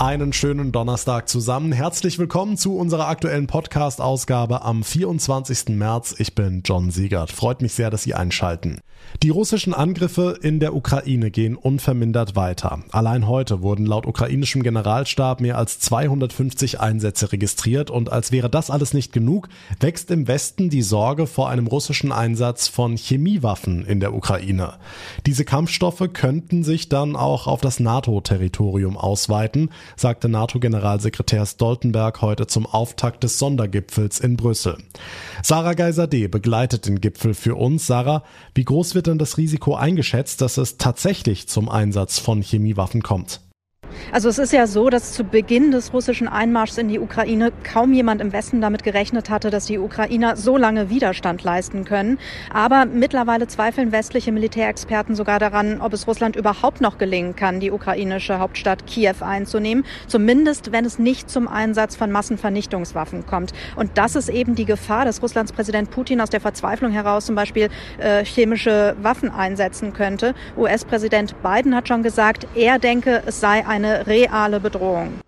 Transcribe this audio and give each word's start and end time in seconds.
Einen 0.00 0.32
schönen 0.32 0.70
Donnerstag 0.70 1.28
zusammen. 1.28 1.72
Herzlich 1.72 2.20
willkommen 2.20 2.56
zu 2.56 2.76
unserer 2.76 3.08
aktuellen 3.08 3.48
Podcast-Ausgabe 3.48 4.62
am 4.62 4.84
24. 4.84 5.70
März. 5.70 6.14
Ich 6.18 6.36
bin 6.36 6.62
John 6.64 6.92
Siegert. 6.92 7.32
Freut 7.32 7.62
mich 7.62 7.72
sehr, 7.72 7.90
dass 7.90 8.04
Sie 8.04 8.14
einschalten. 8.14 8.78
Die 9.22 9.30
russischen 9.30 9.74
Angriffe 9.74 10.38
in 10.40 10.60
der 10.60 10.74
Ukraine 10.74 11.30
gehen 11.30 11.56
unvermindert 11.56 12.36
weiter. 12.36 12.80
Allein 12.90 13.26
heute 13.26 13.62
wurden 13.62 13.86
laut 13.86 14.06
ukrainischem 14.06 14.62
Generalstab 14.62 15.40
mehr 15.40 15.58
als 15.58 15.80
250 15.80 16.78
Einsätze 16.78 17.32
registriert 17.32 17.90
und 17.90 18.12
als 18.12 18.30
wäre 18.30 18.50
das 18.50 18.70
alles 18.70 18.94
nicht 18.94 19.12
genug, 19.12 19.48
wächst 19.80 20.10
im 20.10 20.28
Westen 20.28 20.70
die 20.70 20.82
Sorge 20.82 21.26
vor 21.26 21.48
einem 21.48 21.66
russischen 21.66 22.12
Einsatz 22.12 22.68
von 22.68 22.96
Chemiewaffen 22.96 23.84
in 23.84 23.98
der 23.98 24.14
Ukraine. 24.14 24.74
Diese 25.26 25.44
Kampfstoffe 25.44 26.04
könnten 26.12 26.62
sich 26.62 26.88
dann 26.88 27.16
auch 27.16 27.46
auf 27.46 27.60
das 27.60 27.80
NATO-Territorium 27.80 28.96
ausweiten, 28.96 29.70
sagte 29.96 30.28
NATO-Generalsekretär 30.28 31.46
Stoltenberg 31.46 32.22
heute 32.22 32.46
zum 32.46 32.66
Auftakt 32.66 33.24
des 33.24 33.38
Sondergipfels 33.38 34.20
in 34.20 34.36
Brüssel. 34.36 34.78
Sarah 35.42 35.74
Geiser-D 35.74 36.28
begleitet 36.28 36.86
den 36.86 37.00
Gipfel 37.00 37.34
für 37.34 37.56
uns. 37.56 37.86
Sarah, 37.86 38.22
wie 38.54 38.64
groß 38.64 38.94
wird 38.94 39.06
denn 39.06 39.18
das 39.18 39.38
Risiko 39.38 39.74
eingeschätzt, 39.74 40.40
dass 40.40 40.58
es 40.58 40.78
tatsächlich 40.78 41.48
zum 41.48 41.68
Einsatz 41.68 42.18
von 42.18 42.42
Chemiewaffen 42.42 43.02
kommt? 43.02 43.40
Also 44.12 44.28
es 44.28 44.38
ist 44.38 44.52
ja 44.52 44.66
so, 44.66 44.90
dass 44.90 45.12
zu 45.12 45.24
Beginn 45.24 45.70
des 45.70 45.92
russischen 45.92 46.28
Einmarschs 46.28 46.78
in 46.78 46.88
die 46.88 46.98
Ukraine 46.98 47.52
kaum 47.62 47.92
jemand 47.92 48.20
im 48.20 48.32
Westen 48.32 48.60
damit 48.60 48.84
gerechnet 48.84 49.30
hatte, 49.30 49.50
dass 49.50 49.66
die 49.66 49.78
Ukrainer 49.78 50.36
so 50.36 50.56
lange 50.56 50.90
Widerstand 50.90 51.42
leisten 51.44 51.84
können. 51.84 52.18
Aber 52.52 52.86
mittlerweile 52.86 53.46
zweifeln 53.46 53.92
westliche 53.92 54.32
Militärexperten 54.32 55.14
sogar 55.14 55.38
daran, 55.38 55.80
ob 55.80 55.92
es 55.92 56.06
Russland 56.06 56.36
überhaupt 56.36 56.80
noch 56.80 56.98
gelingen 56.98 57.36
kann, 57.36 57.60
die 57.60 57.70
ukrainische 57.70 58.38
Hauptstadt 58.38 58.86
Kiew 58.86 59.16
einzunehmen. 59.20 59.84
Zumindest, 60.06 60.72
wenn 60.72 60.84
es 60.84 60.98
nicht 60.98 61.30
zum 61.30 61.48
Einsatz 61.48 61.96
von 61.96 62.10
Massenvernichtungswaffen 62.10 63.26
kommt. 63.26 63.52
Und 63.76 63.90
das 63.94 64.16
ist 64.16 64.28
eben 64.28 64.54
die 64.54 64.64
Gefahr, 64.64 65.04
dass 65.04 65.22
Russlands 65.22 65.52
Präsident 65.52 65.90
Putin 65.90 66.20
aus 66.20 66.30
der 66.30 66.40
Verzweiflung 66.40 66.92
heraus 66.92 67.26
zum 67.26 67.34
Beispiel 67.34 67.68
äh, 67.98 68.24
chemische 68.24 68.96
Waffen 69.02 69.30
einsetzen 69.30 69.92
könnte. 69.92 70.34
US-Präsident 70.56 71.34
Biden 71.42 71.74
hat 71.74 71.88
schon 71.88 72.02
gesagt, 72.02 72.46
er 72.54 72.78
denke, 72.78 73.22
es 73.26 73.40
sei 73.40 73.66
eine 73.66 73.87
eine 73.88 74.06
reale 74.06 74.60
Bedrohung. 74.60 75.20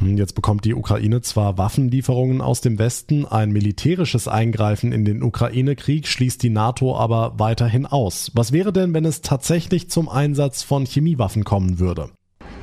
Hm, 0.00 0.16
jetzt 0.16 0.34
bekommt 0.34 0.64
die 0.64 0.74
Ukraine 0.74 1.20
zwar 1.20 1.58
Waffenlieferungen 1.58 2.40
aus 2.40 2.60
dem 2.60 2.78
Westen, 2.78 3.24
ein 3.26 3.52
militärisches 3.52 4.28
Eingreifen 4.28 4.92
in 4.92 5.04
den 5.04 5.22
Ukraine-Krieg 5.22 6.06
schließt 6.06 6.42
die 6.42 6.50
NATO 6.50 6.96
aber 6.96 7.38
weiterhin 7.38 7.86
aus. 7.86 8.30
Was 8.34 8.52
wäre 8.52 8.72
denn, 8.72 8.94
wenn 8.94 9.04
es 9.04 9.22
tatsächlich 9.22 9.90
zum 9.90 10.08
Einsatz 10.08 10.62
von 10.62 10.86
Chemiewaffen 10.86 11.44
kommen 11.44 11.78
würde? 11.78 12.10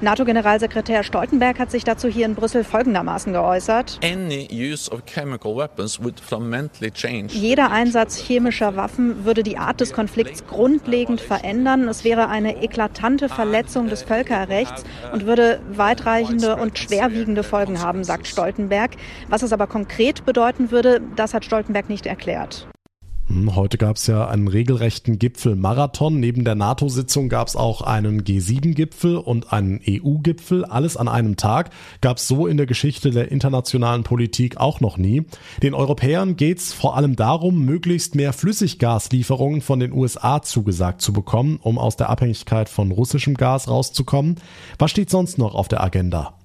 NATO-Generalsekretär 0.02 1.03
Stoltenberg 1.03 1.59
hat 1.59 1.72
sich 1.72 1.83
dazu 1.83 2.08
hier 2.08 2.25
in 2.25 2.33
Brüssel 2.33 2.64
folgendermaßen 2.64 3.33
geäußert. 3.33 4.00
Jeder 7.31 7.72
Einsatz 7.72 8.17
chemischer 8.17 8.75
Waffen 8.77 9.25
würde 9.25 9.44
die 9.44 9.58
Art 9.58 9.81
des 9.81 9.92
Konflikts 9.92 10.47
grundlegend 10.47 11.20
verändern. 11.20 11.89
Es 11.89 12.05
wäre 12.05 12.30
eine 12.30 12.64
eklatante 12.64 13.27
Verletzung 13.27 13.89
des 13.89 14.03
Völkerrechts 14.03 14.86
und 15.11 15.25
würde 15.25 15.59
weitreichende 15.70 16.55
und 16.55 16.80
schwerwiegende 16.80 17.44
Folgen 17.44 17.81
haben, 17.81 18.05
sagt 18.05 18.27
Stoltenberg. 18.27 18.92
Was 19.27 19.42
es 19.42 19.52
aber 19.52 19.67
konkret 19.67 20.25
bedeuten 20.25 20.72
würde, 20.72 21.02
das 21.17 21.33
hat 21.33 21.44
Stoltenberg 21.44 21.89
nicht 21.89 22.05
erklärt. 22.05 22.67
Hm, 23.30 23.56
heute 23.56 23.78
gab 23.78 23.98
es 23.98 24.08
ja 24.08 24.28
einen 24.28 24.48
regelrechten 24.48 25.20
Gipfelmarathon. 25.20 26.20
Neben 26.20 26.44
der 26.44 26.56
NATO-Sitzung 26.56 27.30
gab 27.30 27.48
es 27.48 27.56
auch 27.56 27.82
einen 27.82 28.24
G7-Gipfel 28.24 29.18
und 29.18 29.54
einen 29.54 29.80
EU-Gipfel. 29.88 30.66
Alles 30.66 30.98
an 30.98 31.08
einem 31.08 31.38
Tag 31.38 31.70
gab 32.02 32.18
es 32.18 32.28
so 32.28 32.48
in 32.48 32.58
der 32.58 32.66
Geschichte 32.66 33.12
der 33.12 33.32
internationalen 33.32 34.04
Politik 34.04 34.58
auch 34.58 34.80
noch 34.80 34.98
nie. 34.98 35.26
Den 35.62 35.76
Europäern 35.76 36.38
geht's 36.38 36.73
vor 36.73 36.98
allem 36.98 37.16
darum, 37.16 37.64
möglichst 37.66 38.16
mehr 38.16 38.34
Flüssiggaslieferungen 38.34 39.62
von 39.62 39.80
den 39.80 39.94
USA 39.94 40.42
zugesagt 40.42 41.02
zu 41.02 41.14
bekommen, 41.14 41.60
um 41.62 41.78
aus 41.78 41.98
der 41.98 42.10
Abhängigkeit 42.10 42.68
von 42.68 42.92
russischem 42.92 43.36
Gas 43.36 43.68
rauszukommen. 43.68 44.38
Was 44.80 44.89
steht 44.89 45.12
sonst 45.12 45.38
noch 45.38 45.54
auf 45.54 45.68
der 45.68 45.84
Agenda? 45.84 46.39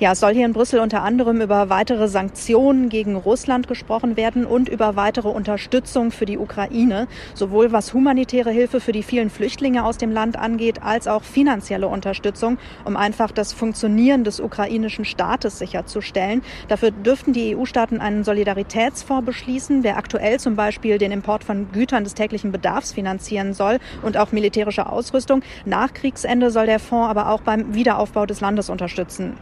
Ja, 0.00 0.12
es 0.12 0.20
soll 0.20 0.32
hier 0.32 0.46
in 0.46 0.52
Brüssel 0.52 0.80
unter 0.80 1.02
anderem 1.02 1.40
über 1.40 1.70
weitere 1.70 2.06
Sanktionen 2.06 2.88
gegen 2.88 3.16
Russland 3.16 3.66
gesprochen 3.66 4.16
werden 4.16 4.46
und 4.46 4.68
über 4.68 4.94
weitere 4.94 5.28
Unterstützung 5.28 6.10
für 6.12 6.24
die 6.24 6.38
Ukraine, 6.38 7.08
sowohl 7.34 7.72
was 7.72 7.92
humanitäre 7.94 8.50
Hilfe 8.50 8.80
für 8.80 8.92
die 8.92 9.02
vielen 9.02 9.28
Flüchtlinge 9.28 9.84
aus 9.84 9.98
dem 9.98 10.12
Land 10.12 10.38
angeht, 10.38 10.82
als 10.82 11.08
auch 11.08 11.24
finanzielle 11.24 11.88
Unterstützung, 11.88 12.58
um 12.84 12.96
einfach 12.96 13.32
das 13.32 13.52
Funktionieren 13.52 14.24
des 14.24 14.38
ukrainischen 14.38 15.04
Staates 15.04 15.58
sicherzustellen. 15.58 16.42
Dafür 16.68 16.90
dürften 16.90 17.32
die 17.32 17.56
EU-Staaten 17.56 18.00
einen 18.00 18.22
Solidaritätsfonds 18.22 19.26
beschließen, 19.26 19.82
der 19.82 19.96
aktuell 19.96 20.38
zum 20.38 20.56
Beispiel 20.56 20.98
den 20.98 21.12
Import 21.12 21.42
von 21.42 21.72
Gütern 21.72 22.04
des 22.04 22.14
täglichen 22.14 22.52
Bedarfs 22.52 22.92
finanzieren 22.92 23.52
soll 23.52 23.78
und 24.02 24.16
auch 24.16 24.32
militärische 24.32 24.86
Ausrüstung. 24.86 25.42
Nach 25.64 25.92
Kriegsende 25.92 26.50
soll 26.50 26.66
der 26.66 26.78
Fonds 26.78 27.10
aber 27.10 27.30
auch 27.30 27.40
beim 27.40 27.74
Wiederaufbau 27.74 28.26
des 28.26 28.40
Landes 28.40 28.70
unterstützen. 28.70 29.36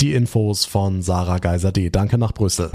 Die 0.00 0.12
Infos 0.12 0.66
von 0.66 1.00
Sarah 1.00 1.38
Geiser 1.38 1.72
D. 1.72 1.88
Danke 1.88 2.18
nach 2.18 2.32
Brüssel. 2.32 2.70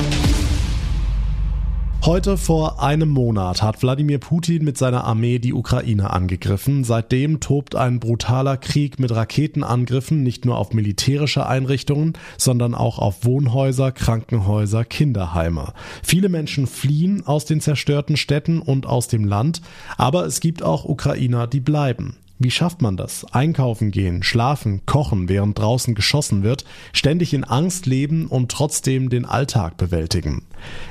Heute 2.04 2.36
vor 2.36 2.82
einem 2.82 3.10
Monat 3.10 3.62
hat 3.62 3.84
Wladimir 3.84 4.18
Putin 4.18 4.64
mit 4.66 4.76
seiner 4.76 5.04
Armee 5.04 5.38
die 5.38 5.54
Ukraine 5.54 6.10
angegriffen. 6.10 6.84
Seitdem 6.84 7.40
tobt 7.40 7.76
ein 7.76 8.00
brutaler 8.00 8.58
Krieg 8.58 9.00
mit 9.00 9.12
Raketenangriffen 9.12 10.24
nicht 10.24 10.46
nur 10.46 10.58
auf 10.58 10.74
militärische 10.74 11.46
Einrichtungen, 11.46 12.14
sondern 12.40 12.74
auch 12.74 12.98
auf 12.98 13.24
Wohnhäuser, 13.24 13.92
Krankenhäuser, 13.92 14.84
Kinderheime. 14.84 15.74
Viele 16.02 16.28
Menschen 16.28 16.66
fliehen 16.66 17.28
aus 17.28 17.46
den 17.46 17.62
zerstörten 17.62 18.18
Städten 18.18 18.64
und 18.64 18.88
aus 18.88 19.08
dem 19.08 19.26
Land, 19.26 19.62
aber 19.96 20.26
es 20.26 20.40
gibt 20.40 20.64
auch 20.64 20.86
Ukrainer, 20.86 21.46
die 21.46 21.60
bleiben. 21.60 22.18
Wie 22.44 22.50
schafft 22.50 22.82
man 22.82 22.98
das? 22.98 23.24
Einkaufen 23.34 23.92
gehen, 23.92 24.24
schlafen, 24.24 24.82
kochen, 24.88 25.30
während 25.30 25.60
draußen 25.60 25.94
geschossen 25.94 26.42
wird, 26.42 26.66
ständig 26.92 27.36
in 27.36 27.44
Angst 27.44 27.86
leben 27.86 28.26
und 28.26 28.50
trotzdem 28.50 29.12
den 29.12 29.26
Alltag 29.26 29.78
bewältigen. 29.78 30.48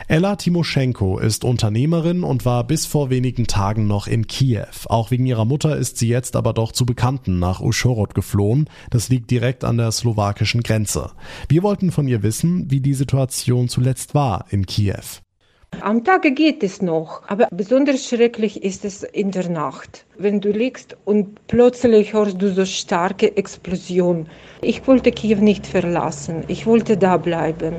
Ella 0.07 0.37
Timoschenko 0.37 1.19
ist 1.19 1.43
Unternehmerin 1.45 2.23
und 2.23 2.45
war 2.45 2.63
bis 2.63 2.87
vor 2.87 3.11
wenigen 3.11 3.49
Tagen 3.49 3.89
noch 3.89 4.07
in 4.07 4.29
Kiew. 4.29 4.87
Auch 4.87 5.11
wegen 5.11 5.27
ihrer 5.27 5.45
Mutter 5.45 5.77
ist 5.77 5.97
sie 5.99 6.09
jetzt 6.09 6.37
aber 6.37 6.53
doch 6.53 6.71
zu 6.71 6.87
Bekannten 6.87 7.41
nach 7.41 7.61
Uschhorod 7.61 8.15
geflohen. 8.15 8.71
Das 8.91 9.09
liegt 9.09 9.29
direkt 9.33 9.65
an 9.65 9.77
der 9.77 9.91
slowakischen 9.91 10.63
Grenze. 10.63 11.11
Wir 11.49 11.65
wollten 11.65 11.91
von 11.91 12.07
ihr 12.07 12.23
wissen, 12.23 12.71
wie 12.71 12.81
die 12.81 12.95
Situation 12.95 13.69
zuletzt 13.69 14.15
war 14.15 14.45
in 14.51 14.67
Kiew. 14.67 15.21
Am 15.81 16.05
Tage 16.05 16.33
geht 16.33 16.63
es 16.63 16.83
noch, 16.83 17.23
aber 17.27 17.49
besonders 17.51 18.07
schrecklich 18.07 18.63
ist 18.63 18.85
es 18.85 19.03
in 19.03 19.31
der 19.31 19.49
Nacht, 19.49 20.05
wenn 20.19 20.41
du 20.41 20.51
liegst 20.51 20.97
und 21.07 21.47
plötzlich 21.47 22.13
hörst 22.13 22.43
du 22.43 22.53
so 22.53 22.67
starke 22.67 23.35
Explosion. 23.37 24.27
Ich 24.61 24.87
wollte 24.87 25.11
Kiew 25.11 25.39
nicht 25.39 25.67
verlassen, 25.67 26.45
ich 26.49 26.67
wollte 26.67 26.99
da 26.99 27.17
bleiben. 27.17 27.77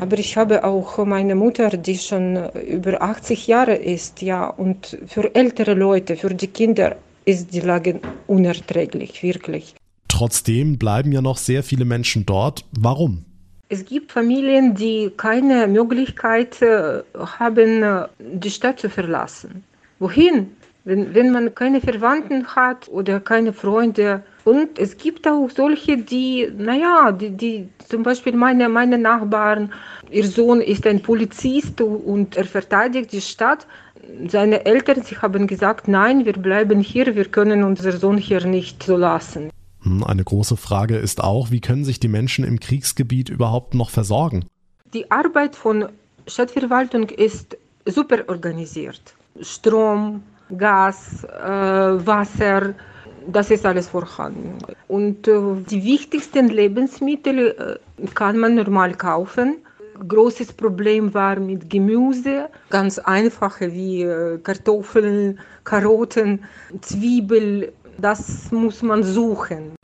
Aber 0.00 0.18
ich 0.18 0.36
habe 0.36 0.64
auch 0.64 1.04
meine 1.04 1.34
Mutter, 1.34 1.76
die 1.76 1.98
schon 1.98 2.48
über 2.66 3.02
80 3.02 3.46
Jahre 3.46 3.74
ist, 3.74 4.22
ja, 4.22 4.46
und 4.46 4.96
für 5.06 5.34
ältere 5.34 5.74
Leute, 5.74 6.16
für 6.16 6.34
die 6.34 6.46
Kinder 6.46 6.96
ist 7.26 7.52
die 7.52 7.60
Lage 7.60 8.00
unerträglich, 8.26 9.22
wirklich. 9.22 9.74
Trotzdem 10.08 10.78
bleiben 10.78 11.12
ja 11.12 11.20
noch 11.20 11.36
sehr 11.36 11.62
viele 11.62 11.84
Menschen 11.84 12.24
dort. 12.24 12.64
Warum? 12.72 13.24
Es 13.70 13.84
gibt 13.84 14.12
Familien, 14.12 14.74
die 14.74 15.10
keine 15.16 15.66
Möglichkeit 15.66 16.60
äh, 16.60 17.02
haben, 17.38 17.82
äh, 17.82 18.06
die 18.18 18.50
Stadt 18.50 18.78
zu 18.78 18.90
verlassen. 18.90 19.64
Wohin? 19.98 20.54
Wenn, 20.84 21.14
wenn 21.14 21.32
man 21.32 21.54
keine 21.54 21.80
Verwandten 21.80 22.46
hat 22.46 22.88
oder 22.88 23.18
keine 23.18 23.54
Freunde. 23.54 24.22
Und 24.44 24.78
es 24.78 24.98
gibt 24.98 25.26
auch 25.26 25.48
solche, 25.48 25.96
die, 25.96 26.52
naja, 26.58 27.10
die, 27.10 27.30
die 27.30 27.68
zum 27.88 28.02
Beispiel 28.02 28.34
meine, 28.34 28.68
meine 28.68 28.98
Nachbarn, 28.98 29.72
ihr 30.10 30.26
Sohn 30.26 30.60
ist 30.60 30.86
ein 30.86 31.00
Polizist 31.00 31.80
und 31.80 32.36
er 32.36 32.44
verteidigt 32.44 33.12
die 33.12 33.22
Stadt. 33.22 33.66
Seine 34.28 34.66
Eltern, 34.66 35.02
sie 35.02 35.16
haben 35.16 35.46
gesagt, 35.46 35.88
nein, 35.88 36.26
wir 36.26 36.34
bleiben 36.34 36.80
hier, 36.80 37.14
wir 37.14 37.24
können 37.24 37.64
unseren 37.64 37.98
Sohn 37.98 38.18
hier 38.18 38.44
nicht 38.46 38.82
so 38.82 38.98
lassen. 38.98 39.53
Hm, 39.84 40.02
eine 40.04 40.24
große 40.24 40.56
Frage 40.56 40.96
ist 40.96 41.22
auch, 41.22 41.50
wie 41.50 41.60
können 41.60 41.84
sich 41.84 42.00
die 42.00 42.08
Menschen 42.08 42.44
im 42.44 42.58
Kriegsgebiet 42.58 43.28
überhaupt 43.28 43.74
noch 43.74 43.90
versorgen? 43.90 44.46
Die 44.92 45.10
Arbeit 45.10 45.54
von 45.56 45.88
Stadtverwaltung 46.26 47.08
ist 47.10 47.56
super 47.86 48.24
organisiert. 48.28 49.14
Strom, 49.40 50.22
Gas, 50.56 51.24
äh, 51.24 52.06
Wasser, 52.06 52.74
das 53.26 53.50
ist 53.50 53.64
alles 53.66 53.88
vorhanden. 53.88 54.58
Und 54.88 55.28
äh, 55.28 55.40
die 55.70 55.82
wichtigsten 55.84 56.48
Lebensmittel 56.48 57.80
äh, 57.98 58.06
kann 58.14 58.38
man 58.38 58.54
normal 58.54 58.94
kaufen. 58.94 59.56
großes 60.08 60.52
Problem 60.52 61.14
war 61.14 61.38
mit 61.38 61.70
Gemüse, 61.70 62.48
ganz 62.70 62.98
einfache 62.98 63.72
wie 63.72 64.02
äh, 64.02 64.38
Kartoffeln, 64.38 65.38
Karotten, 65.64 66.44
Zwiebel. 66.80 67.72
Das 67.98 68.50
muss 68.50 68.82
man 68.82 69.02
suchen. 69.02 69.74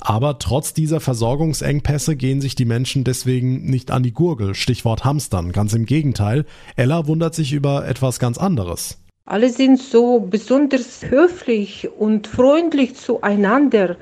Aber 0.00 0.38
trotz 0.38 0.74
dieser 0.74 1.00
Versorgungsengpässe 1.00 2.16
gehen 2.16 2.40
sich 2.40 2.54
die 2.54 2.64
Menschen 2.64 3.04
deswegen 3.04 3.64
nicht 3.64 3.90
an 3.90 4.02
die 4.02 4.12
Gurgel, 4.12 4.54
Stichwort 4.54 5.04
Hamstern. 5.04 5.52
Ganz 5.52 5.72
im 5.74 5.86
Gegenteil, 5.86 6.44
Ella 6.76 7.06
wundert 7.06 7.34
sich 7.34 7.52
über 7.52 7.86
etwas 7.86 8.18
ganz 8.18 8.38
anderes. 8.38 8.98
Alle 9.24 9.50
sind 9.50 9.78
so 9.78 10.20
besonders 10.20 11.02
höflich 11.04 11.88
und 11.98 12.26
freundlich 12.26 12.94
zueinander 12.94 13.96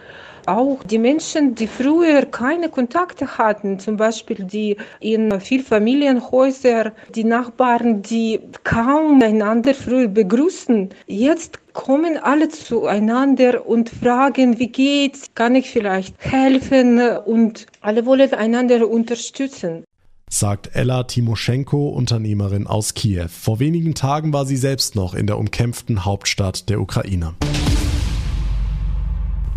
auch 0.47 0.83
die 0.85 0.99
Menschen, 0.99 1.55
die 1.55 1.67
früher 1.67 2.25
keine 2.27 2.69
Kontakte 2.69 3.39
hatten, 3.39 3.79
zum 3.79 3.97
Beispiel 3.97 4.45
die 4.45 4.77
in 5.01 5.41
Vielfamilienhäusern, 5.41 6.93
die 7.15 7.25
Nachbarn, 7.25 8.03
die 8.03 8.41
kaum 8.65 9.23
einander 9.23 9.75
früher 9.75 10.09
begrüßen, 10.09 10.91
jetzt 11.07 11.59
kommen 11.73 12.17
alle 12.17 12.49
zueinander 12.49 13.67
und 13.67 13.91
fragen, 13.91 14.59
wie 14.59 14.69
geht's, 14.69 15.27
kann 15.35 15.55
ich 15.55 15.71
vielleicht 15.71 16.15
helfen 16.19 16.99
und 17.01 17.67
alle 17.81 18.07
wollen 18.07 18.33
einander 18.33 18.89
unterstützen 18.89 19.85
sagt 20.29 20.71
Ella 20.75 21.05
Timoschenko, 21.05 21.89
Unternehmerin 21.89 22.67
aus 22.67 22.95
Kiew. 22.95 23.29
Vor 23.29 23.61
wenigen 23.61 23.95
Tagen 23.95 24.33
war 24.33 24.45
sie 24.45 24.57
selbst 24.57 24.97
noch 24.97 25.15
in 25.15 25.27
der 25.27 25.39
umkämpften 25.39 26.05
Hauptstadt 26.05 26.69
der 26.69 26.81
Ukraine. 26.81 27.35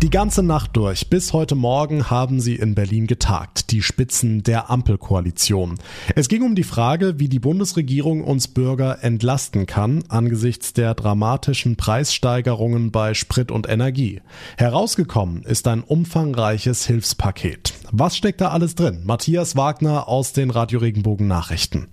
Die 0.02 0.08
ganze 0.08 0.42
Nacht 0.42 0.78
durch 0.78 1.10
bis 1.10 1.34
heute 1.34 1.54
Morgen 1.54 2.08
haben 2.08 2.40
sie 2.40 2.54
in 2.54 2.74
Berlin 2.74 3.06
getagt, 3.06 3.70
die 3.70 3.82
Spitzen 3.82 4.42
der 4.42 4.70
Ampelkoalition. 4.70 5.74
Es 6.16 6.30
ging 6.30 6.42
um 6.42 6.54
die 6.54 6.62
Frage, 6.62 7.18
wie 7.18 7.28
die 7.28 7.38
Bundesregierung 7.38 8.24
uns 8.24 8.48
Bürger 8.48 9.04
entlasten 9.04 9.66
kann 9.66 10.02
angesichts 10.08 10.72
der 10.72 10.94
dramatischen 10.94 11.76
Preissteigerungen 11.76 12.92
bei 12.92 13.12
Sprit 13.12 13.50
und 13.50 13.68
Energie. 13.68 14.22
Herausgekommen 14.56 15.42
ist 15.42 15.68
ein 15.68 15.82
umfangreiches 15.82 16.86
Hilfspaket. 16.86 17.74
Was 17.92 18.16
steckt 18.16 18.40
da 18.40 18.48
alles 18.48 18.74
drin? 18.74 19.02
Matthias 19.04 19.54
Wagner 19.54 20.08
aus 20.08 20.32
den 20.32 20.48
Radio 20.48 20.78
Regenbogen 20.78 21.28
Nachrichten. 21.28 21.88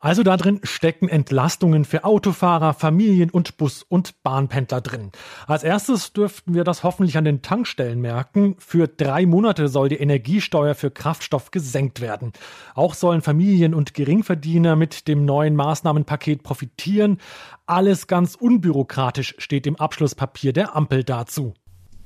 Also 0.00 0.22
da 0.22 0.36
drin 0.36 0.60
stecken 0.62 1.08
Entlastungen 1.08 1.84
für 1.84 2.04
Autofahrer, 2.04 2.74
Familien 2.74 3.30
und 3.30 3.56
Bus- 3.56 3.82
und 3.82 4.22
Bahnpendler 4.22 4.80
drin. 4.80 5.10
Als 5.46 5.64
erstes 5.64 6.12
dürften 6.12 6.54
wir 6.54 6.64
das 6.64 6.82
hoffentlich 6.82 7.16
an 7.16 7.24
den 7.24 7.42
Tankstellen 7.42 8.00
merken. 8.00 8.56
Für 8.58 8.88
drei 8.88 9.26
Monate 9.26 9.68
soll 9.68 9.88
die 9.88 9.96
Energiesteuer 9.96 10.74
für 10.74 10.90
Kraftstoff 10.90 11.50
gesenkt 11.50 12.00
werden. 12.00 12.32
Auch 12.74 12.94
sollen 12.94 13.22
Familien 13.22 13.74
und 13.74 13.94
Geringverdiener 13.94 14.76
mit 14.76 15.08
dem 15.08 15.24
neuen 15.24 15.56
Maßnahmenpaket 15.56 16.42
profitieren. 16.42 17.18
Alles 17.66 18.06
ganz 18.06 18.34
unbürokratisch 18.34 19.34
steht 19.38 19.66
im 19.66 19.76
Abschlusspapier 19.76 20.52
der 20.52 20.76
Ampel 20.76 21.04
dazu. 21.04 21.54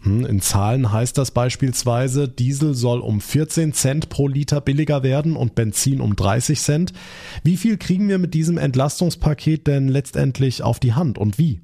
Hm, 0.03 0.25
in 0.25 0.41
Zahlen 0.41 0.93
heißt 0.93 1.19
das 1.19 1.31
beispielsweise, 1.31 2.29
Diesel 2.29 2.75
soll 2.75 3.01
um 3.01 3.21
14 3.21 3.73
Cent 3.73 4.09
pro 4.09 4.29
Liter 4.29 4.61
billiger 4.61 5.03
werden 5.03 5.37
und 5.37 5.55
Benzin 5.55 6.01
um 6.01 6.17
30 6.17 6.61
Cent. 6.61 6.93
Wie 7.45 7.57
viel 7.57 7.77
kriegen 7.77 8.09
wir 8.09 8.19
mit 8.19 8.35
diesem 8.35 8.57
Entlastungspaket 8.57 9.67
denn 9.67 9.89
letztendlich 9.89 10.63
auf 10.63 10.81
die 10.81 10.95
Hand 10.95 11.19
und 11.19 11.39
wie? 11.39 11.61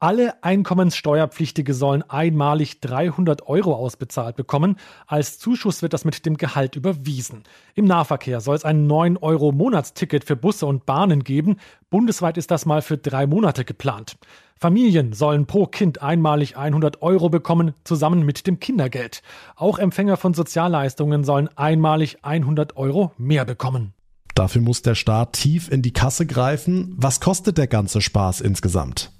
Alle 0.00 0.42
Einkommenssteuerpflichtige 0.42 1.72
sollen 1.72 2.02
einmalig 2.08 2.80
300 2.80 3.46
Euro 3.48 3.74
ausbezahlt 3.74 4.36
bekommen. 4.36 4.76
Als 5.06 5.38
Zuschuss 5.38 5.82
wird 5.82 5.92
das 5.92 6.04
mit 6.04 6.26
dem 6.26 6.36
Gehalt 6.36 6.76
überwiesen. 6.76 7.44
Im 7.74 7.84
Nahverkehr 7.84 8.40
soll 8.40 8.56
es 8.56 8.64
ein 8.64 8.86
9 8.86 9.16
Euro 9.16 9.52
Monatsticket 9.52 10.24
für 10.24 10.36
Busse 10.36 10.66
und 10.66 10.86
Bahnen 10.86 11.24
geben. 11.24 11.56
Bundesweit 11.90 12.36
ist 12.36 12.50
das 12.50 12.66
mal 12.66 12.82
für 12.82 12.98
drei 12.98 13.26
Monate 13.26 13.64
geplant. 13.64 14.16
Familien 14.58 15.12
sollen 15.12 15.46
pro 15.46 15.66
Kind 15.66 16.02
einmalig 16.02 16.56
100 16.56 17.02
Euro 17.02 17.28
bekommen, 17.28 17.74
zusammen 17.84 18.24
mit 18.24 18.46
dem 18.46 18.60
Kindergeld. 18.60 19.22
Auch 19.56 19.78
Empfänger 19.78 20.16
von 20.16 20.34
Sozialleistungen 20.34 21.24
sollen 21.24 21.48
einmalig 21.56 22.18
100 22.22 22.76
Euro 22.76 23.12
mehr 23.18 23.44
bekommen. 23.44 23.94
Dafür 24.34 24.62
muss 24.62 24.82
der 24.82 24.96
Staat 24.96 25.34
tief 25.34 25.70
in 25.70 25.82
die 25.82 25.92
Kasse 25.92 26.26
greifen. 26.26 26.94
Was 26.96 27.20
kostet 27.20 27.56
der 27.56 27.68
ganze 27.68 28.00
Spaß 28.00 28.40
insgesamt? 28.40 29.12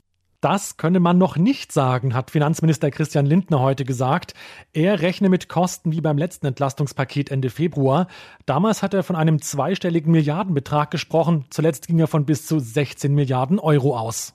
Das 0.44 0.76
könne 0.76 1.00
man 1.00 1.16
noch 1.16 1.38
nicht 1.38 1.72
sagen, 1.72 2.12
hat 2.12 2.30
Finanzminister 2.30 2.90
Christian 2.90 3.24
Lindner 3.24 3.60
heute 3.60 3.86
gesagt. 3.86 4.34
Er 4.74 5.00
rechne 5.00 5.30
mit 5.30 5.48
Kosten 5.48 5.90
wie 5.90 6.02
beim 6.02 6.18
letzten 6.18 6.44
Entlastungspaket 6.44 7.30
Ende 7.30 7.48
Februar. 7.48 8.08
Damals 8.44 8.82
hat 8.82 8.92
er 8.92 9.04
von 9.04 9.16
einem 9.16 9.40
zweistelligen 9.40 10.12
Milliardenbetrag 10.12 10.90
gesprochen. 10.90 11.46
Zuletzt 11.48 11.86
ging 11.86 11.98
er 11.98 12.08
von 12.08 12.26
bis 12.26 12.46
zu 12.46 12.58
16 12.58 13.14
Milliarden 13.14 13.58
Euro 13.58 13.96
aus. 13.96 14.34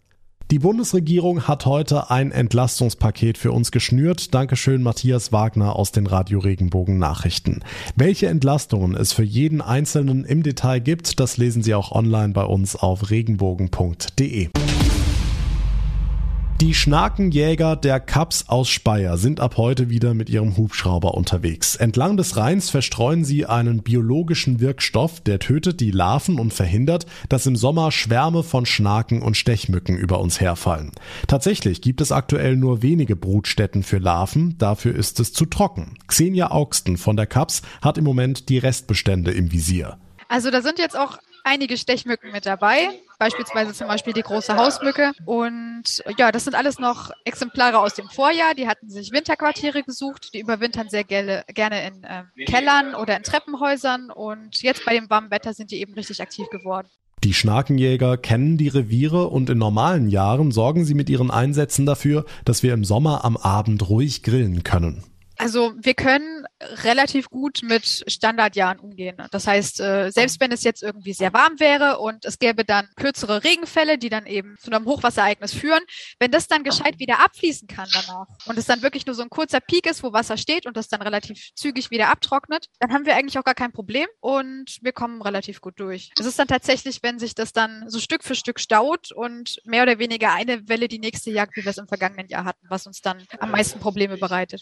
Die 0.49 0.57
Bundesregierung 0.57 1.47
hat 1.47 1.67
heute 1.67 2.09
ein 2.09 2.31
Entlastungspaket 2.31 3.37
für 3.37 3.51
uns 3.51 3.69
geschnürt. 3.69 4.33
Dankeschön 4.33 4.81
Matthias 4.81 5.31
Wagner 5.31 5.75
aus 5.75 5.91
den 5.91 6.07
Radio 6.07 6.39
Regenbogen 6.39 6.97
Nachrichten. 6.97 7.59
Welche 7.95 8.29
Entlastungen 8.29 8.95
es 8.95 9.13
für 9.13 9.21
jeden 9.21 9.61
Einzelnen 9.61 10.25
im 10.25 10.41
Detail 10.41 10.79
gibt, 10.79 11.19
das 11.19 11.37
lesen 11.37 11.61
Sie 11.61 11.75
auch 11.75 11.91
online 11.91 12.33
bei 12.33 12.45
uns 12.45 12.75
auf 12.75 13.11
regenbogen.de. 13.11 14.49
Die 16.61 16.73
Schnakenjäger 16.73 17.77
der 17.77 18.01
Kaps 18.01 18.49
aus 18.49 18.67
Speyer 18.67 19.17
sind 19.17 19.39
ab 19.39 19.55
heute 19.55 19.89
wieder 19.89 20.13
mit 20.13 20.29
ihrem 20.29 20.57
Hubschrauber 20.57 21.13
unterwegs. 21.13 21.77
Entlang 21.77 22.17
des 22.17 22.35
Rheins 22.35 22.69
verstreuen 22.69 23.23
sie 23.23 23.45
einen 23.45 23.81
biologischen 23.81 24.59
Wirkstoff, 24.59 25.21
der 25.21 25.39
tötet 25.39 25.79
die 25.79 25.91
Larven 25.91 26.37
und 26.37 26.53
verhindert, 26.53 27.05
dass 27.29 27.45
im 27.45 27.55
Sommer 27.55 27.93
Schwärme 27.93 28.43
von 28.43 28.65
Schnaken 28.65 29.21
und 29.21 29.37
Stechmücken 29.37 29.95
über 29.95 30.19
uns 30.19 30.41
herfallen. 30.41 30.91
Tatsächlich 31.27 31.79
gibt 31.81 32.01
es 32.01 32.11
aktuell 32.11 32.57
nur 32.57 32.81
wenige 32.81 33.15
Brutstätten 33.15 33.81
für 33.81 33.99
Larven, 33.99 34.57
dafür 34.57 34.93
ist 34.93 35.21
es 35.21 35.31
zu 35.31 35.45
trocken. 35.45 35.97
Xenia 36.07 36.51
Augsten 36.51 36.97
von 36.97 37.15
der 37.15 37.25
Kaps 37.25 37.61
hat 37.81 37.97
im 37.97 38.03
Moment 38.03 38.49
die 38.49 38.57
Restbestände 38.57 39.31
im 39.31 39.53
Visier. 39.53 39.97
Also 40.27 40.51
da 40.51 40.61
sind 40.61 40.77
jetzt 40.77 40.97
auch 40.97 41.19
einige 41.43 41.77
Stechmücken 41.77 42.31
mit 42.31 42.45
dabei, 42.45 42.89
beispielsweise 43.17 43.73
zum 43.73 43.87
Beispiel 43.87 44.13
die 44.13 44.21
große 44.21 44.55
Hausmücke. 44.55 45.11
Und 45.25 46.03
ja, 46.17 46.31
das 46.31 46.45
sind 46.45 46.55
alles 46.55 46.79
noch 46.79 47.11
Exemplare 47.25 47.79
aus 47.79 47.93
dem 47.93 48.09
Vorjahr. 48.09 48.53
Die 48.55 48.67
hatten 48.67 48.89
sich 48.89 49.11
Winterquartiere 49.11 49.83
gesucht, 49.83 50.33
die 50.33 50.39
überwintern 50.39 50.89
sehr 50.89 51.03
gerne, 51.03 51.43
gerne 51.53 51.87
in 51.87 52.03
äh, 52.03 52.45
Kellern 52.45 52.95
oder 52.95 53.17
in 53.17 53.23
Treppenhäusern. 53.23 54.11
Und 54.11 54.61
jetzt 54.61 54.85
bei 54.85 54.93
dem 54.93 55.09
warmen 55.09 55.31
Wetter 55.31 55.53
sind 55.53 55.71
die 55.71 55.81
eben 55.81 55.93
richtig 55.93 56.21
aktiv 56.21 56.47
geworden. 56.49 56.87
Die 57.23 57.33
Schnakenjäger 57.33 58.15
kennen 58.15 58.57
die 58.57 58.69
Reviere 58.69 59.27
und 59.27 59.49
in 59.49 59.57
normalen 59.57 60.07
Jahren 60.07 60.51
sorgen 60.51 60.85
sie 60.85 60.93
mit 60.93 61.09
ihren 61.09 61.31
Einsätzen 61.31 61.85
dafür, 61.85 62.25
dass 62.45 62.63
wir 62.63 62.73
im 62.73 62.85
Sommer 62.85 63.25
am 63.25 63.35
Abend 63.35 63.89
ruhig 63.89 64.23
grillen 64.23 64.63
können. 64.63 65.03
Also 65.37 65.73
wir 65.81 65.93
können 65.93 66.38
relativ 66.61 67.29
gut 67.29 67.61
mit 67.63 68.03
Standardjahren 68.07 68.79
umgehen. 68.79 69.17
Das 69.31 69.47
heißt, 69.47 69.79
äh, 69.79 70.11
selbst 70.11 70.39
wenn 70.39 70.51
es 70.51 70.63
jetzt 70.63 70.83
irgendwie 70.83 71.13
sehr 71.13 71.33
warm 71.33 71.59
wäre 71.59 71.99
und 71.99 72.25
es 72.25 72.39
gäbe 72.39 72.65
dann 72.65 72.89
kürzere 72.95 73.43
Regenfälle, 73.43 73.97
die 73.97 74.09
dann 74.09 74.25
eben 74.25 74.55
zu 74.59 74.71
einem 74.71 74.85
Hochwasserereignis 74.85 75.53
führen, 75.53 75.81
wenn 76.19 76.31
das 76.31 76.47
dann 76.47 76.63
gescheit 76.63 76.99
wieder 76.99 77.23
abfließen 77.23 77.67
kann 77.67 77.87
danach 77.93 78.27
und 78.45 78.57
es 78.57 78.65
dann 78.65 78.81
wirklich 78.81 79.05
nur 79.05 79.15
so 79.15 79.21
ein 79.21 79.29
kurzer 79.29 79.59
Peak 79.59 79.85
ist, 79.85 80.03
wo 80.03 80.11
Wasser 80.11 80.37
steht 80.37 80.65
und 80.65 80.75
das 80.75 80.89
dann 80.89 81.01
relativ 81.01 81.51
zügig 81.55 81.91
wieder 81.91 82.09
abtrocknet, 82.09 82.67
dann 82.79 82.93
haben 82.93 83.05
wir 83.05 83.15
eigentlich 83.15 83.39
auch 83.39 83.43
gar 83.43 83.55
kein 83.55 83.71
Problem 83.71 84.07
und 84.19 84.79
wir 84.81 84.91
kommen 84.91 85.21
relativ 85.21 85.61
gut 85.61 85.79
durch. 85.79 86.11
Es 86.19 86.25
ist 86.25 86.39
dann 86.39 86.47
tatsächlich, 86.47 87.01
wenn 87.03 87.19
sich 87.19 87.35
das 87.35 87.53
dann 87.53 87.85
so 87.87 87.99
Stück 87.99 88.23
für 88.23 88.35
Stück 88.35 88.59
staut 88.59 89.11
und 89.11 89.61
mehr 89.65 89.83
oder 89.83 89.99
weniger 89.99 90.33
eine 90.33 90.67
Welle 90.67 90.87
die 90.87 90.99
nächste 90.99 91.31
jagt, 91.31 91.55
wie 91.55 91.63
wir 91.63 91.71
es 91.71 91.77
im 91.77 91.87
vergangenen 91.87 92.27
Jahr 92.27 92.45
hatten, 92.45 92.65
was 92.69 92.85
uns 92.85 93.01
dann 93.01 93.25
am 93.39 93.51
meisten 93.51 93.79
Probleme 93.79 94.17
bereitet. 94.17 94.61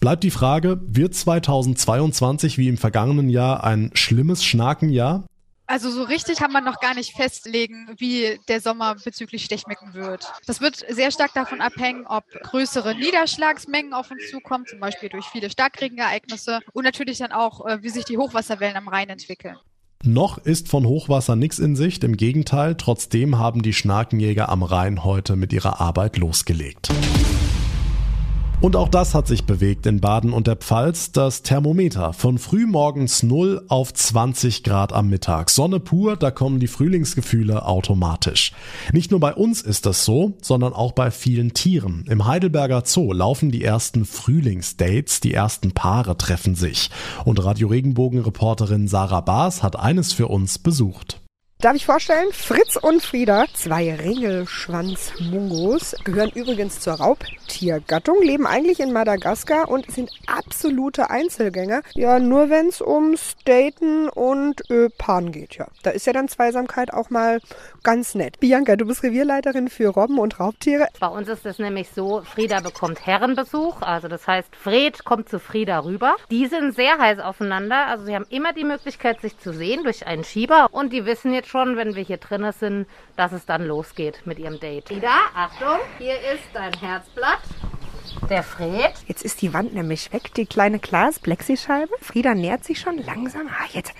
Bleibt 0.00 0.22
die 0.22 0.30
Frage, 0.30 0.80
wird 0.82 1.14
2022 1.14 2.56
wie 2.56 2.68
im 2.68 2.76
vergangenen 2.76 3.28
Jahr 3.28 3.64
ein 3.64 3.90
schlimmes 3.94 4.44
Schnakenjahr? 4.44 5.24
Also 5.66 5.90
so 5.90 6.04
richtig 6.04 6.38
kann 6.38 6.52
man 6.52 6.64
noch 6.64 6.80
gar 6.80 6.94
nicht 6.94 7.14
festlegen, 7.14 7.88
wie 7.98 8.38
der 8.48 8.60
Sommer 8.60 8.94
bezüglich 8.94 9.44
Stechmücken 9.44 9.94
wird. 9.94 10.32
Das 10.46 10.60
wird 10.60 10.82
sehr 10.88 11.10
stark 11.10 11.34
davon 11.34 11.60
abhängen, 11.60 12.06
ob 12.06 12.24
größere 12.42 12.94
Niederschlagsmengen 12.94 13.92
auf 13.92 14.10
uns 14.10 14.30
zukommen, 14.30 14.64
zum 14.66 14.78
Beispiel 14.78 15.08
durch 15.08 15.26
viele 15.26 15.50
Starkregenereignisse 15.50 16.60
und 16.72 16.84
natürlich 16.84 17.18
dann 17.18 17.32
auch, 17.32 17.66
äh, 17.66 17.82
wie 17.82 17.90
sich 17.90 18.04
die 18.04 18.16
Hochwasserwellen 18.16 18.76
am 18.76 18.88
Rhein 18.88 19.10
entwickeln. 19.10 19.56
Noch 20.04 20.38
ist 20.38 20.68
von 20.68 20.86
Hochwasser 20.86 21.34
nichts 21.34 21.58
in 21.58 21.74
Sicht, 21.74 22.04
im 22.04 22.16
Gegenteil, 22.16 22.76
trotzdem 22.76 23.36
haben 23.36 23.62
die 23.62 23.74
Schnakenjäger 23.74 24.48
am 24.48 24.62
Rhein 24.62 25.02
heute 25.04 25.34
mit 25.34 25.52
ihrer 25.52 25.80
Arbeit 25.80 26.16
losgelegt. 26.16 26.88
Und 28.60 28.74
auch 28.74 28.88
das 28.88 29.14
hat 29.14 29.28
sich 29.28 29.44
bewegt 29.44 29.86
in 29.86 30.00
Baden 30.00 30.32
und 30.32 30.48
der 30.48 30.56
Pfalz. 30.56 31.12
Das 31.12 31.42
Thermometer 31.42 32.12
von 32.12 32.38
frühmorgens 32.38 33.22
0 33.22 33.64
auf 33.68 33.94
20 33.94 34.64
Grad 34.64 34.92
am 34.92 35.08
Mittag. 35.08 35.50
Sonne 35.50 35.78
pur, 35.78 36.16
da 36.16 36.32
kommen 36.32 36.58
die 36.58 36.66
Frühlingsgefühle 36.66 37.64
automatisch. 37.64 38.52
Nicht 38.92 39.12
nur 39.12 39.20
bei 39.20 39.32
uns 39.32 39.62
ist 39.62 39.86
das 39.86 40.04
so, 40.04 40.32
sondern 40.42 40.72
auch 40.72 40.90
bei 40.90 41.12
vielen 41.12 41.54
Tieren. 41.54 42.04
Im 42.10 42.26
Heidelberger 42.26 42.82
Zoo 42.84 43.12
laufen 43.12 43.52
die 43.52 43.62
ersten 43.62 44.04
Frühlingsdates, 44.04 45.20
die 45.20 45.34
ersten 45.34 45.70
Paare 45.70 46.18
treffen 46.18 46.56
sich. 46.56 46.90
Und 47.24 47.44
Radio 47.44 47.68
Regenbogen 47.68 48.22
Reporterin 48.22 48.88
Sarah 48.88 49.20
Baas 49.20 49.62
hat 49.62 49.78
eines 49.78 50.12
für 50.12 50.26
uns 50.26 50.58
besucht. 50.58 51.20
Darf 51.60 51.74
ich 51.74 51.86
vorstellen? 51.86 52.28
Fritz 52.30 52.76
und 52.76 53.02
Frieda, 53.02 53.46
zwei 53.52 53.92
Ringelschwanzmungos, 53.92 55.96
gehören 56.04 56.30
übrigens 56.30 56.78
zur 56.78 56.92
Raubtiergattung, 56.92 58.22
leben 58.22 58.46
eigentlich 58.46 58.78
in 58.78 58.92
Madagaskar 58.92 59.68
und 59.68 59.90
sind 59.90 60.08
absolute 60.28 61.10
Einzelgänger. 61.10 61.82
Ja, 61.94 62.20
nur 62.20 62.48
wenn 62.48 62.68
es 62.68 62.80
ums 62.80 63.34
Daten 63.44 64.08
und 64.08 64.70
Öpan 64.70 65.32
geht, 65.32 65.56
ja. 65.56 65.66
Da 65.82 65.90
ist 65.90 66.06
ja 66.06 66.12
dann 66.12 66.28
Zweisamkeit 66.28 66.94
auch 66.94 67.10
mal 67.10 67.40
ganz 67.82 68.14
nett. 68.14 68.38
Bianca, 68.38 68.76
du 68.76 68.84
bist 68.84 69.02
Revierleiterin 69.02 69.66
für 69.66 69.88
Robben 69.88 70.20
und 70.20 70.38
Raubtiere. 70.38 70.86
Bei 71.00 71.08
uns 71.08 71.28
ist 71.28 71.44
es 71.44 71.58
nämlich 71.58 71.90
so, 71.90 72.22
Frieda 72.22 72.60
bekommt 72.60 73.04
Herrenbesuch, 73.04 73.82
also 73.82 74.06
das 74.06 74.28
heißt, 74.28 74.54
Fred 74.54 75.04
kommt 75.04 75.28
zu 75.28 75.40
Frieda 75.40 75.80
rüber. 75.80 76.14
Die 76.30 76.46
sind 76.46 76.76
sehr 76.76 76.98
heiß 76.98 77.18
aufeinander, 77.18 77.88
also 77.88 78.04
sie 78.04 78.14
haben 78.14 78.26
immer 78.30 78.52
die 78.52 78.62
Möglichkeit, 78.62 79.20
sich 79.22 79.36
zu 79.40 79.52
sehen 79.52 79.82
durch 79.82 80.06
einen 80.06 80.22
Schieber 80.22 80.68
und 80.70 80.92
die 80.92 81.04
wissen 81.04 81.34
jetzt 81.34 81.47
schon, 81.48 81.76
wenn 81.76 81.94
wir 81.94 82.02
hier 82.02 82.18
drinnen 82.18 82.52
sind, 82.52 82.86
dass 83.16 83.32
es 83.32 83.46
dann 83.46 83.66
losgeht 83.66 84.22
mit 84.26 84.38
ihrem 84.38 84.60
Date. 84.60 84.90
Ida, 84.90 85.16
Achtung, 85.34 85.78
hier 85.98 86.14
ist 86.14 86.44
dein 86.52 86.72
Herzblatt. 86.74 87.40
Der 88.28 88.42
Fred. 88.42 88.92
Jetzt 89.06 89.24
ist 89.24 89.42
die 89.42 89.52
Wand 89.54 89.74
nämlich 89.74 90.12
weg, 90.12 90.34
die 90.34 90.46
kleine 90.46 90.78
Glas-Plexischeibe. 90.78 91.92
Frieda 92.00 92.34
nähert 92.34 92.64
sich 92.64 92.78
schon 92.80 92.98
langsam. 92.98 93.48
Ah, 93.48 93.66
jetzt. 93.72 93.94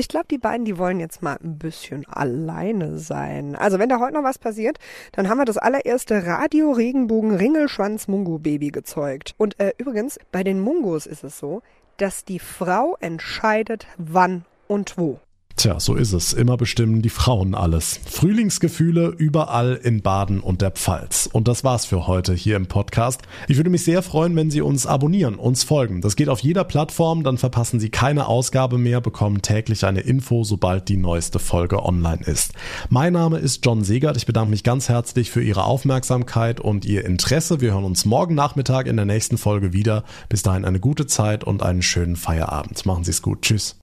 Ich 0.00 0.08
glaube, 0.08 0.28
die 0.30 0.38
beiden, 0.38 0.64
die 0.64 0.78
wollen 0.78 0.98
jetzt 0.98 1.22
mal 1.22 1.36
ein 1.44 1.58
bisschen 1.58 2.08
alleine 2.08 2.96
sein. 2.96 3.54
Also, 3.54 3.78
wenn 3.78 3.90
da 3.90 4.00
heute 4.00 4.14
noch 4.14 4.24
was 4.24 4.38
passiert, 4.38 4.78
dann 5.12 5.28
haben 5.28 5.36
wir 5.36 5.44
das 5.44 5.58
allererste 5.58 6.26
Radio 6.26 6.72
Regenbogen 6.72 7.34
Ringelschwanz 7.34 8.08
Mungo 8.08 8.38
Baby 8.38 8.70
gezeugt. 8.70 9.34
Und 9.36 9.60
äh, 9.60 9.74
übrigens, 9.76 10.18
bei 10.32 10.42
den 10.42 10.58
Mungos 10.58 11.04
ist 11.04 11.22
es 11.22 11.38
so, 11.38 11.60
dass 11.98 12.24
die 12.24 12.38
Frau 12.38 12.96
entscheidet, 13.00 13.88
wann 13.98 14.46
und 14.68 14.96
wo. 14.96 15.20
Tja, 15.60 15.78
so 15.78 15.94
ist 15.94 16.14
es. 16.14 16.32
Immer 16.32 16.56
bestimmen 16.56 17.02
die 17.02 17.10
Frauen 17.10 17.54
alles. 17.54 18.00
Frühlingsgefühle 18.06 19.08
überall 19.08 19.74
in 19.74 20.00
Baden 20.00 20.40
und 20.40 20.62
der 20.62 20.70
Pfalz. 20.70 21.28
Und 21.30 21.48
das 21.48 21.64
war's 21.64 21.84
für 21.84 22.06
heute 22.06 22.32
hier 22.32 22.56
im 22.56 22.64
Podcast. 22.64 23.20
Ich 23.46 23.58
würde 23.58 23.68
mich 23.68 23.84
sehr 23.84 24.00
freuen, 24.00 24.34
wenn 24.36 24.50
Sie 24.50 24.62
uns 24.62 24.86
abonnieren, 24.86 25.34
uns 25.34 25.62
folgen. 25.62 26.00
Das 26.00 26.16
geht 26.16 26.30
auf 26.30 26.40
jeder 26.40 26.64
Plattform, 26.64 27.24
dann 27.24 27.36
verpassen 27.36 27.78
Sie 27.78 27.90
keine 27.90 28.26
Ausgabe 28.26 28.78
mehr, 28.78 29.02
bekommen 29.02 29.42
täglich 29.42 29.84
eine 29.84 30.00
Info, 30.00 30.44
sobald 30.44 30.88
die 30.88 30.96
neueste 30.96 31.38
Folge 31.38 31.84
online 31.84 32.24
ist. 32.24 32.54
Mein 32.88 33.12
Name 33.12 33.36
ist 33.36 33.62
John 33.62 33.84
Segert. 33.84 34.16
Ich 34.16 34.24
bedanke 34.24 34.52
mich 34.52 34.64
ganz 34.64 34.88
herzlich 34.88 35.30
für 35.30 35.42
Ihre 35.42 35.64
Aufmerksamkeit 35.64 36.60
und 36.60 36.86
Ihr 36.86 37.04
Interesse. 37.04 37.60
Wir 37.60 37.72
hören 37.72 37.84
uns 37.84 38.06
morgen 38.06 38.34
Nachmittag 38.34 38.86
in 38.86 38.96
der 38.96 39.04
nächsten 39.04 39.36
Folge 39.36 39.74
wieder. 39.74 40.04
Bis 40.30 40.40
dahin 40.40 40.64
eine 40.64 40.80
gute 40.80 41.06
Zeit 41.06 41.44
und 41.44 41.62
einen 41.62 41.82
schönen 41.82 42.16
Feierabend. 42.16 42.86
Machen 42.86 43.04
Sie 43.04 43.10
es 43.10 43.20
gut. 43.20 43.42
Tschüss. 43.42 43.76